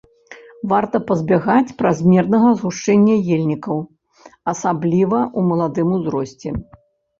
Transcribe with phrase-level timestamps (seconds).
[0.71, 3.77] Варта пазбягаць празмернага згушчэння ельнікаў,
[4.55, 6.49] асабліва ў маладым узросце.